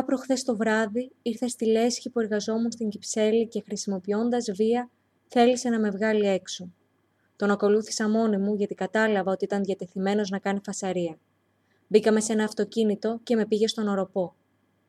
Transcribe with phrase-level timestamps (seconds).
[0.00, 4.90] Αργά προχθές το βράδυ ήρθε στη λέσχη που εργαζόμουν στην Κυψέλη και χρησιμοποιώντας βία
[5.28, 6.72] θέλησε να με βγάλει έξω.
[7.36, 11.18] Τον ακολούθησα μόνη μου γιατί κατάλαβα ότι ήταν διατεθειμένος να κάνει φασαρία.
[11.86, 14.34] Μπήκαμε σε ένα αυτοκίνητο και με πήγε στον οροπό.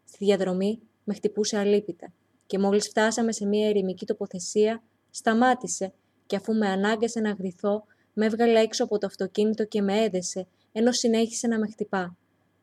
[0.06, 2.14] Στη διαδρομή με χτυπούσε αλίπητα
[2.46, 5.94] και μόλις φτάσαμε σε μια ερημική τοποθεσία, σταμάτησε
[6.26, 10.48] και αφού με ανάγκασε να γρηθώ, με έβγαλε έξω από το αυτοκίνητο και με έδεσε,
[10.72, 12.18] ενώ συνέχισε να με χτυπά.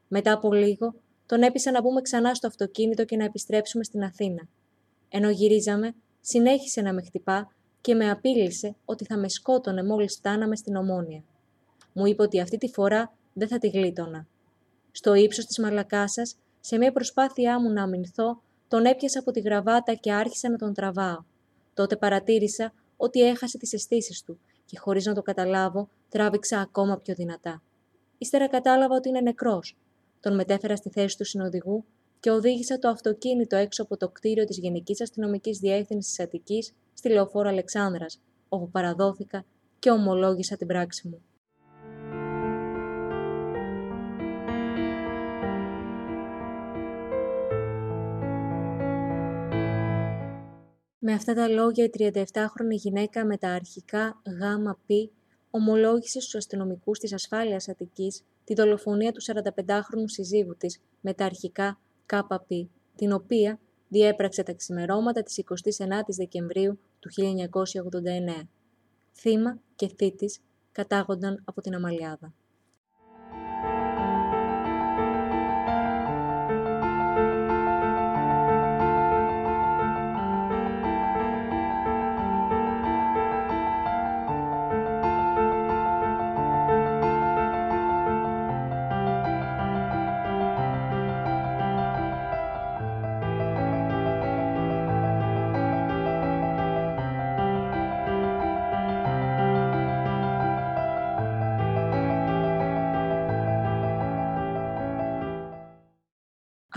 [0.08, 0.94] Μετά από λίγο,
[1.28, 4.48] τον έπεισα να μπούμε ξανά στο αυτοκίνητο και να επιστρέψουμε στην Αθήνα.
[5.08, 10.56] Ενώ γυρίζαμε, συνέχισε να με χτυπά και με απείλησε ότι θα με σκότωνε μόλις φτάναμε
[10.56, 11.24] στην Ομόνια.
[11.92, 14.26] Μου είπε ότι αυτή τη φορά δεν θα τη γλίτωνα.
[14.90, 19.94] Στο ύψος της μαλακάσας, σε μια προσπάθειά μου να αμυνθώ, τον έπιασα από τη γραβάτα
[19.94, 21.24] και άρχισα να τον τραβάω.
[21.74, 27.14] Τότε παρατήρησα ότι έχασε τις αισθήσεις του και χωρίς να το καταλάβω τράβηξα ακόμα πιο
[27.14, 27.62] δυνατά.
[28.18, 29.76] Ύστερα κατάλαβα ότι είναι νεκρός.
[30.20, 31.84] Τον μετέφερα στη θέση του συνοδηγού
[32.20, 37.48] και οδήγησα το αυτοκίνητο έξω από το κτίριο της Γενικής Αστυνομικής Διεύθυνσης Αττικής στη Λεωφόρο
[37.48, 39.44] Αλεξάνδρας, όπου παραδόθηκα
[39.78, 41.22] και ομολόγησα την πράξη μου.
[50.98, 54.90] Με αυτά τα λόγια η 37χρονη γυναίκα με τα αρχικά γάμα π
[55.50, 61.80] ομολόγησε στους αστυνομικούς της ασφάλειας Αττικής τη δολοφονία του 45χρονου συζύγου της με τα αρχικά
[62.06, 62.50] ΚΠ,
[62.96, 67.10] την οποία διέπραξε τα ξημερώματα της 29ης Δεκεμβρίου του
[68.40, 68.48] 1989.
[69.12, 70.40] Θύμα και θήτης
[70.72, 72.34] κατάγονταν από την Αμαλιάδα.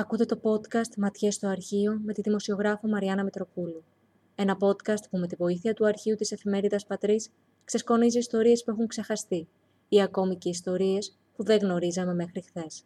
[0.02, 3.84] Ακούτε το podcast «Ματιές στο αρχείο» με τη δημοσιογράφο Μαριάννα Μητροπούλου.
[4.36, 7.30] Ένα podcast που με τη βοήθεια του αρχείου της εφημερίδας Πατρίς
[7.64, 9.48] ξεσκονίζει ιστορίες που έχουν ξεχαστεί
[9.90, 12.86] ή ακόμη και ιστορίες που δεν γνωρίζαμε μέχρι χθες.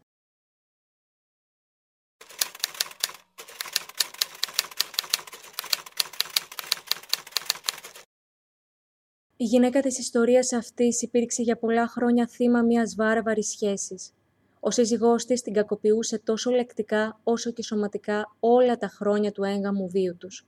[9.37, 14.13] Η γυναίκα της ιστορίας αυτής υπήρξε για πολλά χρόνια θύμα μιας βάρβαρης σχέσης.
[14.67, 19.89] Ο σύζυγός της την κακοποιούσε τόσο λεκτικά όσο και σωματικά όλα τα χρόνια του έγκαμου
[19.89, 20.47] βίου τους.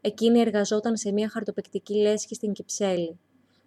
[0.00, 3.18] Εκείνη εργαζόταν σε μια χαρτοπεκτική λέσχη στην Κυψέλη.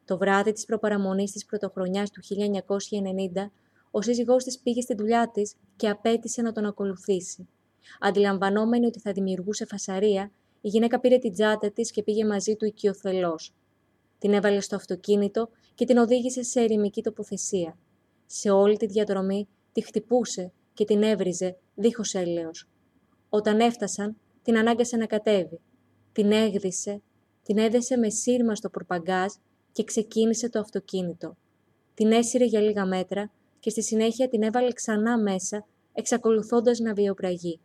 [0.06, 3.52] Το βράδυ της προπαραμονής της πρωτοχρονιάς του 1990,
[3.92, 7.48] ο σύζυγός της πήγε στη δουλειά της και απέτησε να τον ακολουθήσει.
[8.00, 12.66] Αντιλαμβανόμενη ότι θα δημιουργούσε φασαρία, η γυναίκα πήρε την τσάντα της και πήγε μαζί του
[12.66, 13.54] οικειοθελώς.
[14.18, 17.78] Την έβαλε στο αυτοκίνητο και την οδήγησε σε ερημική τοποθεσία.
[18.26, 22.70] Σε όλη τη διαδρομή τη χτυπούσε και την έβριζε δίχως έλεος.
[23.30, 25.60] Όταν έφτασαν, την ανάγκασε να κατέβει.
[26.12, 27.02] Την έγδισε,
[27.44, 29.34] την έδεσε με σύρμα στο προπαγκάζ
[29.72, 31.38] και ξεκίνησε το αυτοκίνητο.
[31.94, 37.60] Την έσυρε για λίγα μέτρα και στη συνέχεια την έβαλε ξανά μέσα, εξακολουθώντας να βιοπραγεί.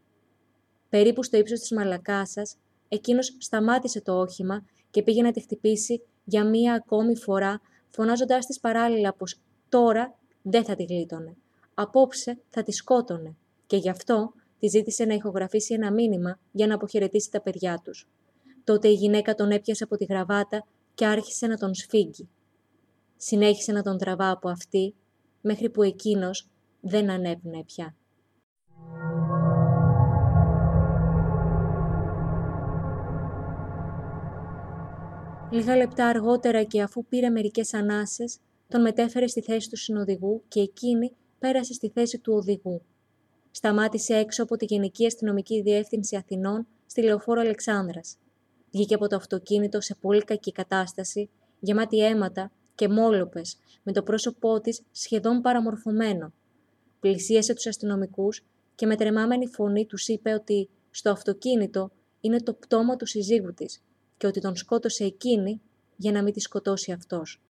[0.88, 2.56] Περίπου στο ύψος της μαλακάσας,
[2.88, 7.60] εκείνος σταμάτησε το όχημα και πήγε να τη χτυπήσει για μία ακόμη φορά,
[7.90, 11.36] φωνάζοντάς της παράλληλα πως τώρα δεν θα τη γλίτωνε
[11.74, 13.36] απόψε θα τη σκότωνε
[13.66, 18.08] και γι' αυτό τη ζήτησε να ηχογραφήσει ένα μήνυμα για να αποχαιρετήσει τα παιδιά τους.
[18.64, 22.28] Τότε η γυναίκα τον έπιασε από τη γραβάτα και άρχισε να τον σφίγγει.
[23.16, 24.94] Συνέχισε να τον τραβά από αυτή,
[25.40, 26.48] μέχρι που εκείνος
[26.80, 27.96] δεν ανέπνεε πια.
[35.50, 38.38] Λίγα λεπτά αργότερα και αφού πήρε μερικές ανάσες,
[38.68, 41.12] τον μετέφερε στη θέση του συνοδηγού και εκείνη
[41.44, 42.82] πέρασε στη θέση του οδηγού.
[43.50, 48.16] Σταμάτησε έξω από τη Γενική Αστυνομική Διεύθυνση Αθηνών στη Λεωφόρο Αλεξάνδρας.
[48.70, 51.30] Βγήκε από το αυτοκίνητο σε πολύ κακή κατάσταση,
[51.60, 56.32] γεμάτη αίματα και μόλοπες, με το πρόσωπό της σχεδόν παραμορφωμένο.
[57.00, 58.44] Πλησίασε τους αστυνομικούς
[58.74, 61.90] και με τρεμάμενη φωνή τους είπε ότι στο αυτοκίνητο
[62.20, 63.82] είναι το πτώμα του συζύγου της
[64.16, 65.60] και ότι τον σκότωσε εκείνη
[65.96, 67.43] για να μην τη σκοτώσει αυτός.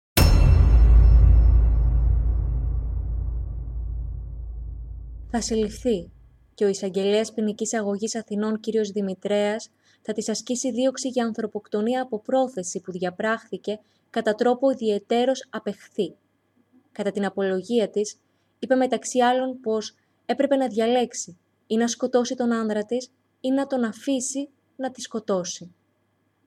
[5.34, 6.10] Θα συλληφθεί
[6.54, 8.64] και ο εισαγγελέας ποινικής αγωγής Αθηνών κ.
[8.92, 9.70] Δημητρέας
[10.02, 13.80] θα της ασκήσει δίωξη για ανθρωποκτονία από πρόθεση που διαπράχθηκε
[14.10, 16.14] κατά τρόπο ιδιαιτέρως απεχθή.
[16.92, 18.16] Κατά την απολογία της,
[18.58, 19.94] είπε μεταξύ άλλων πως
[20.26, 25.00] έπρεπε να διαλέξει ή να σκοτώσει τον άνδρα της ή να τον αφήσει να τη
[25.00, 25.74] σκοτώσει.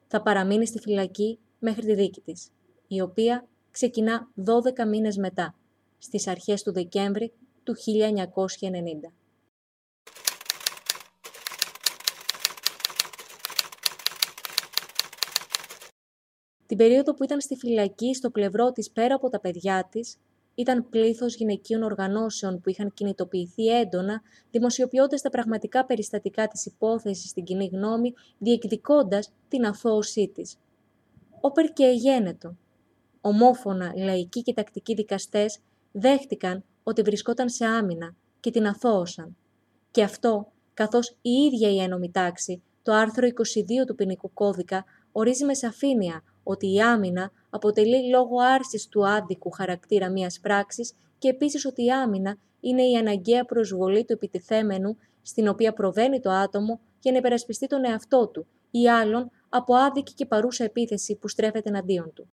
[0.08, 2.52] Θα παραμείνει στη φυλακή μέχρι τη δίκη της,
[2.88, 5.56] η οποία ξεκινά 12 μήνες μετά,
[5.98, 7.34] στις αρχές του Δεκέμβρη
[7.66, 9.14] του 1990.
[16.66, 20.18] Την περίοδο που ήταν στη φυλακή στο πλευρό της πέρα από τα παιδιά της,
[20.56, 24.22] ήταν πλήθος γυναικείων οργανώσεων που είχαν κινητοποιηθεί έντονα,
[24.52, 30.58] δημοσιοποιώντας τα πραγματικά περιστατικά της υπόθεσης στην κοινή γνώμη, διεκδικώντας την αθώωσή της.
[31.42, 32.58] Όπερ και εγένετο.
[33.22, 35.60] Ομόφωνα, λαϊκοί και τακτικοί δικαστές
[35.92, 39.38] δέχτηκαν ότι βρισκόταν σε άμυνα και την αθώωσαν.
[39.92, 43.32] Και αυτό, καθώς η ίδια η ένομη τάξη, το άρθρο 22
[43.88, 50.10] του ποινικού κώδικα, ορίζει με σαφήνεια ότι η άμυνα αποτελεί λόγω άρσης του άδικου χαρακτήρα
[50.10, 55.74] μιας πράξης και επίσης ότι η άμυνα είναι η αναγκαία προσβολή του επιτιθέμενου στην οποία
[55.74, 60.64] προβαίνει το άτομο για να υπερασπιστεί τον εαυτό του ή άλλον από άδικη και παρούσα
[60.64, 62.30] επίθεση που στρέφεται εναντίον του.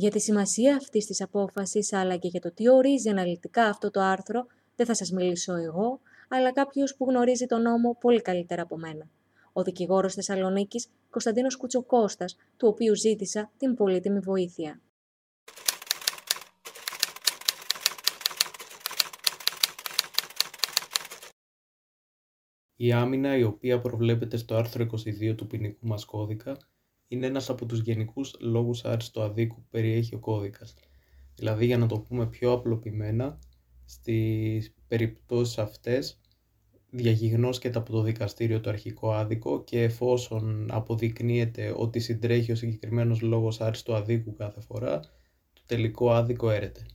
[0.00, 4.00] Για τη σημασία αυτής της απόφασης αλλά και για το τι ορίζει αναλυτικά αυτό το
[4.00, 4.46] άρθρο
[4.76, 9.10] δεν θα σας μιλήσω εγώ, αλλά κάποιος που γνωρίζει τον νόμο πολύ καλύτερα από μένα.
[9.52, 14.80] Ο δικηγόρος Θεσσαλονίκης Κωνσταντίνος Κουτσοκώστας, του οποίου ζήτησα την πολύτιμη βοήθεια.
[22.76, 24.86] Η άμυνα η οποία προβλέπεται στο άρθρο
[25.30, 26.56] 22 του ποινικού μας κώδικα
[27.08, 30.74] είναι ένας από τους γενικούς λόγους άριστο αδίκου που περιέχει ο κώδικας.
[31.34, 33.38] Δηλαδή για να το πούμε πιο απλοποιημένα,
[33.84, 36.20] στις περιπτώσεις αυτές
[36.90, 43.60] διαγιγνώσκεται από το δικαστήριο το αρχικό άδικο και εφόσον αποδεικνύεται ότι συντρέχει ο συγκεκριμένος λόγος
[43.60, 45.00] άριστο αδίκου κάθε φορά,
[45.52, 46.86] το τελικό άδικο έρεται.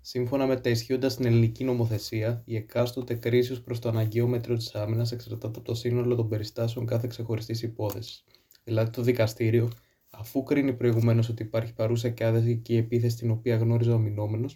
[0.00, 4.74] Σύμφωνα με τα ισχύοντα στην ελληνική νομοθεσία, η εκάστοτε κρίση προς το αναγκαίο μέτρο της
[4.74, 8.24] άμυνας εξαρτάται από το σύνολο των περιστάσεων κάθε ξεχωριστής υπόθεσης.
[8.68, 9.70] Δηλαδή, το δικαστήριο,
[10.10, 14.46] αφού κρίνει προηγουμένως ότι υπάρχει παρούσα και άδικη επίθεση την οποία γνώριζε ο μηνόμενο,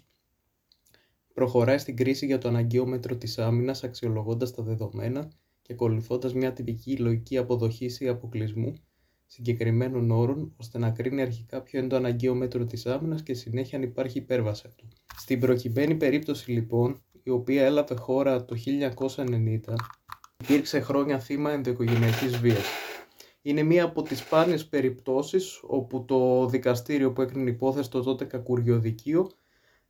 [1.33, 5.31] προχωράει στην κρίση για το αναγκαίο μέτρο της άμυνας αξιολογώντας τα δεδομένα
[5.61, 8.73] και ακολουθώντας μια τυπική λογική αποδοχής ή αποκλεισμού
[9.25, 13.77] συγκεκριμένων όρων, ώστε να κρίνει αρχικά ποιο είναι το αναγκαίο μέτρο της άμυνας και συνέχεια
[13.77, 14.87] αν υπάρχει υπέρβαση αυτού.
[15.17, 18.55] Στην προκειμένη περίπτωση λοιπόν, η οποία έλαβε χώρα το
[19.15, 19.73] 1990,
[20.43, 22.65] υπήρξε χρόνια θύμα ενδοοικογενειακής βίας.
[23.45, 29.29] Είναι μία από τις σπάνιες περιπτώσεις όπου το δικαστήριο που έκρινε υπόθεση το τότε κακουριοδικείο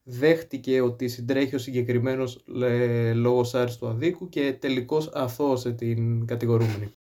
[0.04, 6.94] δέχτηκε ότι συντρέχει ο συγκεκριμένος ε, λόγος άριστου αδίκου και τελικώς αθώωσε την κατηγορούμενη.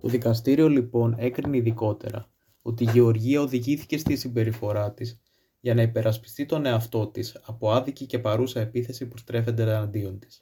[0.00, 2.30] Το δικαστήριο λοιπόν έκρινε ειδικότερα
[2.62, 5.20] ότι η Γεωργία οδηγήθηκε στη συμπεριφορά της
[5.66, 10.40] για να υπερασπιστεί τον εαυτό της από άδικη και παρούσα επίθεση που στρέφεται εναντίον της.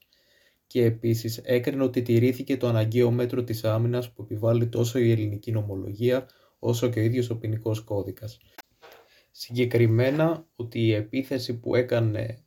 [0.67, 5.53] Και επίσης έκρινε ότι τηρήθηκε το αναγκαίο μέτρο της άμυνας που επιβάλλει τόσο η ελληνική
[5.53, 6.29] νομολογία
[6.59, 8.39] όσο και ο ίδιος ο ποινικός κώδικας.
[9.31, 12.45] Συγκεκριμένα ότι η επίθεση που έκανε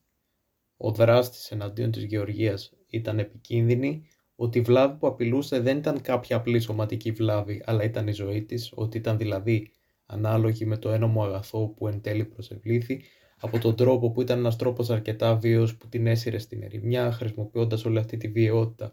[0.77, 6.35] ο δράστης εναντίον της Γεωργίας ήταν επικίνδυνη ότι η βλάβη που απειλούσε δεν ήταν κάποια
[6.35, 9.71] απλή σωματική βλάβη, αλλά ήταν η ζωή της, ότι ήταν δηλαδή
[10.07, 13.01] ανάλογη με το ένομο αγαθό που εν τέλει προσευλήθη,
[13.39, 17.85] από τον τρόπο που ήταν ένας τρόπος αρκετά βίαιος που την έσυρε στην ερημιά, χρησιμοποιώντας
[17.85, 18.91] όλη αυτή τη βιαιότητα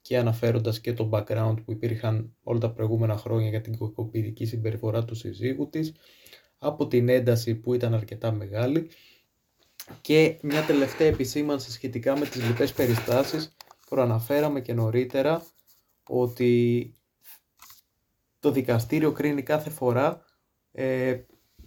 [0.00, 5.04] και αναφέροντας και το background που υπήρχαν όλα τα προηγούμενα χρόνια για την κοκοποιητική συμπεριφορά
[5.04, 5.92] του συζύγου της,
[6.58, 8.90] από την ένταση που ήταν αρκετά μεγάλη
[10.00, 13.56] και μια τελευταία επισήμανση σχετικά με τις λοιπές περιστάσεις
[13.88, 15.46] προαναφέραμε και νωρίτερα
[16.08, 16.94] ότι
[18.40, 20.24] το δικαστήριο κρίνει κάθε φορά
[20.72, 21.16] ε,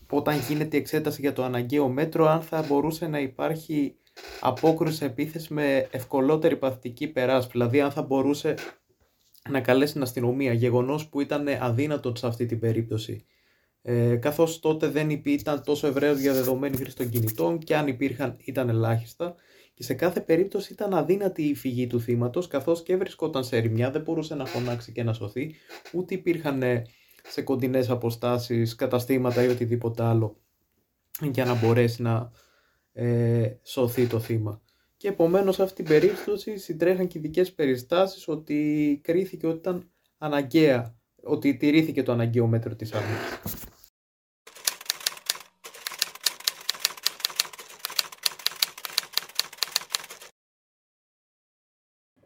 [0.10, 3.96] όταν γίνεται η εξέταση για το αναγκαίο μέτρο αν θα μπορούσε να υπάρχει
[4.40, 7.52] απόκρουση επίθεση με ευκολότερη παθητική περάσπιση.
[7.52, 8.56] Δηλαδή αν θα μπορούσε
[9.50, 13.26] να καλέσει την αστυνομία, γεγονός που ήταν αδύνατος σε αυτή την περίπτωση.
[13.82, 18.70] Ε, καθώς τότε δεν ήταν τόσο ευρέως διαδεδομένη χρήση των κινητών και αν υπήρχαν ήταν
[18.70, 19.36] ελάχιστα
[19.74, 23.92] και σε κάθε περίπτωση ήταν αδύνατη η φυγή του θύματος καθώς και βρισκόταν σε ερημιά,
[23.92, 25.56] δεν μπορούσε να φωνάξει και να σωθεί,
[25.94, 26.84] ούτε υπήρχαν ε,
[27.28, 30.38] σε κοντινές αποστάσεις καταστήματα ή οτιδήποτε άλλο
[31.22, 32.32] για να μπορέσει να
[32.92, 34.62] ε, σωθεί το θύμα.
[34.98, 40.98] Και επομένως σε αυτή την περίπτωση συντρέχαν και ειδικές περιστάσεις ότι κρίθηκε ότι ήταν αναγκαία,
[41.24, 43.66] ότι τηρήθηκε το αναγκαίο μέτρο της άμυνας.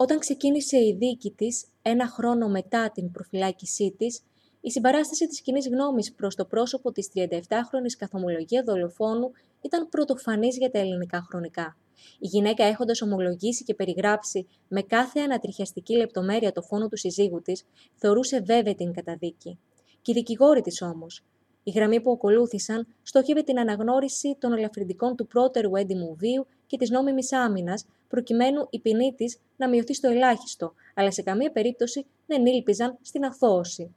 [0.01, 4.21] Όταν ξεκίνησε η δίκη της, ένα χρόνο μετά την προφυλάκησή της,
[4.61, 10.71] η συμπαράσταση της κοινής γνώμης προς το πρόσωπο της 37χρονης καθομολογία δολοφόνου ήταν πρωτοφανής για
[10.71, 11.77] τα ελληνικά χρονικά.
[12.19, 17.65] Η γυναίκα έχοντας ομολογήσει και περιγράψει με κάθε ανατριχιαστική λεπτομέρεια το φόνο του συζύγου της,
[17.95, 19.59] θεωρούσε βέβαιη την καταδίκη.
[20.01, 21.23] Και οι δικηγόροι της όμως.
[21.63, 26.89] Η γραμμή που ακολούθησαν στόχευε την αναγνώριση των ελαφρυντικών του πρώτερου έντιμου βίου και της
[26.89, 32.45] νόμιμης άμυνας, προκειμένου η ποινή της να μειωθεί στο ελάχιστο, αλλά σε καμία περίπτωση δεν
[32.45, 33.93] ήλπιζαν στην αθώωση.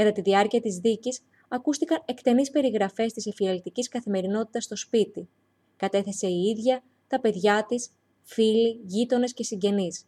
[0.00, 5.28] Κατά τη διάρκεια της δίκης, ακούστηκαν εκτενείς περιγραφές της εφιαλτικής καθημερινότητας στο σπίτι.
[5.76, 7.90] Κατέθεσε η ίδια τα παιδιά της,
[8.22, 10.06] φίλοι, γείτονες και συγγενείς.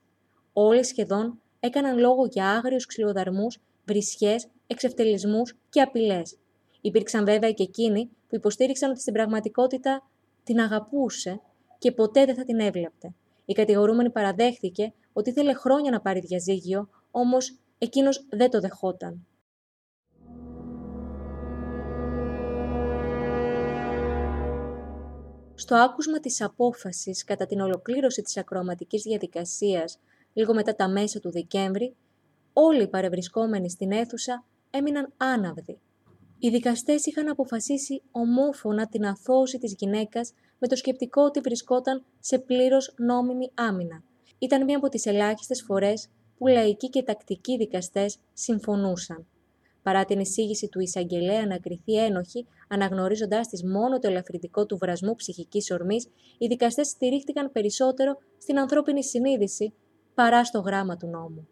[0.53, 6.39] Όλοι σχεδόν έκαναν λόγο για άγριους ξυλοδαρμούς, βρισιές, εξευτελισμούς και απειλές.
[6.81, 10.11] Υπήρξαν βέβαια και εκείνοι που υποστήριξαν ότι στην πραγματικότητα
[10.45, 11.41] την αγαπούσε
[11.79, 13.15] και ποτέ δεν θα την έβλεπτε.
[13.45, 19.27] Η κατηγορούμενη παραδέχθηκε ότι ήθελε χρόνια να πάρει διαζύγιο, όμως εκείνος δεν το δεχόταν.
[25.62, 29.99] Στο άκουσμα της απόφασης κατά την ολοκλήρωση της ακροαματικής διαδικασίας
[30.33, 31.97] λίγο μετά τα μέσα του Δεκέμβρη,
[32.52, 35.81] όλοι οι παρευρισκόμενοι στην αίθουσα έμειναν άναυδοι.
[36.38, 42.38] Οι δικαστές είχαν αποφασίσει ομόφωνα την αθώωση της γυναίκας με το σκεπτικό ότι βρισκόταν σε
[42.38, 44.02] πλήρως νόμιμη άμυνα.
[44.38, 49.26] Ήταν μία από τις ελάχιστες φορές που λαϊκοί και τακτικοί δικαστές συμφωνούσαν.
[49.83, 55.15] Παρά την εισήγηση του εισαγγελέα να κριθεί ένοχη, αναγνωρίζοντάς της μόνο το ελαφρυντικό του βρασμού
[55.15, 56.09] ψυχικής ορμής,
[56.39, 59.73] οι δικαστές στηρίχτηκαν περισσότερο στην ανθρώπινη συνείδηση
[60.15, 61.49] παρά στο γράμμα του νόμου.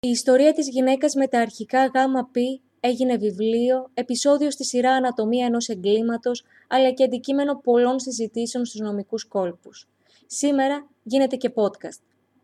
[0.00, 5.46] Η ιστορία της γυναίκας με τα αρχικά γάμα πι έγινε βιβλίο, επεισόδιο στη σειρά «Ανατομία
[5.46, 9.88] ενός εγκλήματος», αλλά και αντικείμενο πολλών συζητήσεων στους νομικούς κόλπους.
[10.26, 12.00] Σήμερα γίνεται και podcast.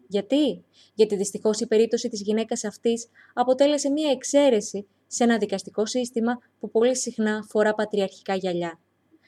[0.09, 6.39] Γιατί; Γιατί δυστυχώς η περίπτωση της γυναίκας αυτής αποτέλεσε μία εξαίρεση σε ένα δικαστικό σύστημα
[6.61, 8.79] που πολύ συχνά φορά πατριαρχικά γυαλιά.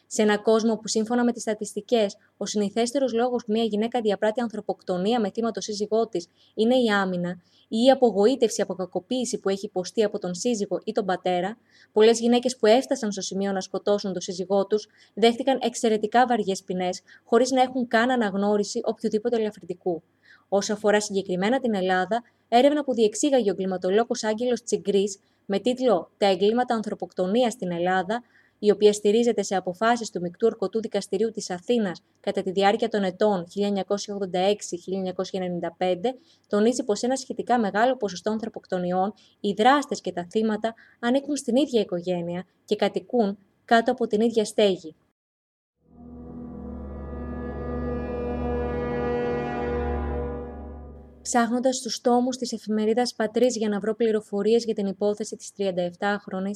[0.06, 4.40] Σε ένα κόσμο που σύμφωνα με τις στατιστικές, ο συνηθέστερος λόγος που μια γυναίκα διαπράττει
[4.40, 9.48] ανθρωποκτονία με θύμα το σύζυγό της είναι η άμυνα ή η απογοήτευση από κακοποίηση που
[9.48, 11.58] έχει υποστεί από τον σύζυγο ή τον πατέρα,
[11.92, 17.00] πολλές γυναίκες που έφτασαν στο σημείο να σκοτώσουν τον σύζυγό τους δέχτηκαν εξαιρετικά βαριές ποινές,
[17.25, 20.02] χωρίς να έχουν καν αναγνώριση οποιοδήποτε ελαφρυντικού.
[20.48, 26.26] Όσο αφορά συγκεκριμένα την Ελλάδα, έρευνα που διεξήγαγε ο εγκληματολόγο Άγγελος Τσιγκρής με τίτλο Τα
[26.26, 28.22] εγκλήματα ανθρωποκτονίας στην Ελλάδα
[28.58, 33.02] η οποία στηρίζεται σε αποφάσεις του Μικτού Ορκωτού Δικαστηρίου της Αθήνας κατά τη διάρκεια των
[33.02, 33.60] ετών 1986-1995,
[36.48, 41.80] τονίζει πως ένα σχετικά μεγάλο ποσοστό ανθρωποκτονιών, οι δράστες και τα θύματα ανήκουν στην ίδια
[41.80, 44.94] οικογένεια και κατοικούν κάτω από την ίδια στέγη.
[51.22, 56.50] Ψάχνοντας στου τόμους της εφημερίδας Πατρίς για να βρω πληροφορίες για την υπόθεση της 37χρονη,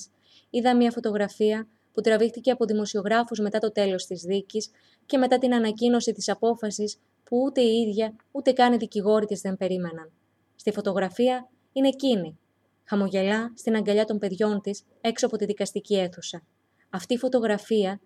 [0.50, 4.70] είδα μια φωτογραφία που τραβήχτηκε από δημοσιογράφους μετά το τέλος της δίκης
[5.06, 9.40] και μετά την ανακοίνωση της απόφασης που ούτε η ίδια ούτε καν οι δικηγόροι της
[9.40, 10.12] δεν περίμεναν.
[10.56, 12.38] Στη φωτογραφία είναι εκείνη.
[12.84, 16.42] Χαμογελά στην αγκαλιά των παιδιών της έξω από τη δικαστική αίθουσα.
[16.90, 18.00] Αυτή η φωτογραφία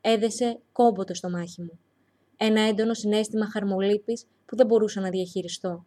[0.00, 1.78] έδεσε κόμπο το στομάχι μου.
[2.36, 5.84] Ένα έντονο συνέστημα χαρμολύπης που δεν μπορούσα να διαχειριστώ.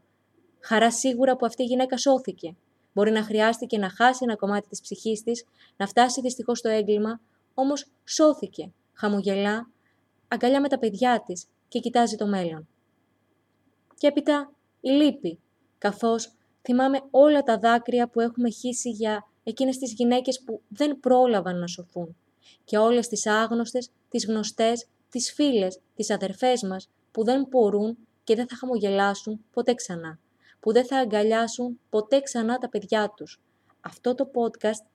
[0.59, 2.55] Χαρά σίγουρα που αυτή η γυναίκα σώθηκε.
[2.93, 5.45] Μπορεί να χρειάστηκε να χάσει ένα κομμάτι της ψυχής της,
[5.77, 7.21] να φτάσει δυστυχώς στο έγκλημα,
[7.53, 9.69] όμως σώθηκε, χαμογελά,
[10.27, 12.67] αγκαλιά με τα παιδιά της και κοιτάζει το μέλλον.
[13.97, 15.39] Και έπειτα η λύπη,
[15.77, 21.59] καθώς θυμάμαι όλα τα δάκρυα που έχουμε χύσει για εκείνες τις γυναίκες που δεν πρόλαβαν
[21.59, 22.15] να σωθούν
[22.63, 28.35] και όλες τις άγνωστες, τις γνωστές, τις φίλες, τις αδερφές μας που δεν μπορούν και
[28.35, 30.19] δεν θα χαμογελάσουν ποτέ ξανά,
[30.59, 33.41] που δεν θα αγκαλιάσουν ποτέ ξανά τα παιδιά τους.
[33.81, 34.85] Αυτό το podcast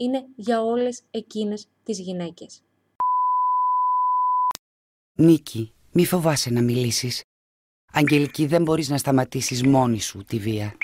[0.00, 2.62] είναι για όλες εκείνες τις γυναίκες.
[5.14, 7.22] Νίκη, μη φοβάσαι να μιλήσεις.
[7.92, 10.76] Αγγελική, δεν μπορείς να σταματήσεις μόνη σου τη βία.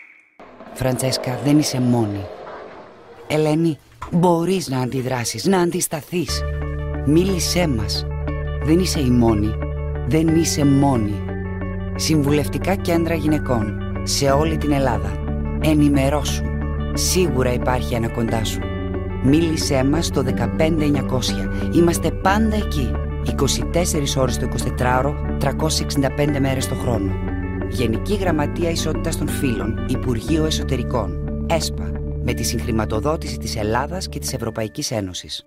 [0.74, 2.24] Φραντσέσκα, δεν είσαι μόνη.
[3.28, 3.78] Ελένη,
[4.12, 6.42] μπορείς να αντιδράσεις, να αντισταθείς.
[7.06, 8.06] Μίλησέ μας.
[8.64, 9.50] Δεν είσαι η μόνη.
[10.08, 11.24] Δεν είσαι μόνη.
[11.96, 13.80] Συμβουλευτικά κέντρα γυναικών.
[14.06, 15.24] Σε όλη την Ελλάδα.
[15.62, 16.44] Ενημερώσου.
[16.94, 18.73] Σίγουρα υπάρχει ένα κοντά σου.
[19.26, 21.74] Μίλησέ μας το 15900.
[21.74, 22.90] Είμαστε πάντα εκεί.
[23.24, 27.12] 24 ώρες το 24ωρο, 365 μέρες το χρόνο.
[27.70, 34.32] Γενική Γραμματεία Ισότητας των Φύλων, Υπουργείο Εσωτερικών, ΕΣΠΑ, με τη συγχρηματοδότηση της Ελλάδας και της
[34.32, 35.46] Ευρωπαϊκής Ένωσης.